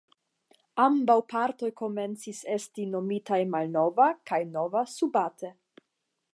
Ambaŭ 0.85 1.17
partoj 1.33 1.69
komencis 1.81 2.41
esti 2.55 2.87
nomitaj 2.95 3.39
Malnova 3.53 4.11
kaj 4.31 4.43
Nova 4.57 4.85
Subate. 4.99 5.57